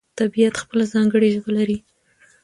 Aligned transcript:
طبیعت 0.19 0.55
خپله 0.63 0.85
ځانګړې 0.93 1.27
ژبه 1.35 1.51
لري. 1.57 1.77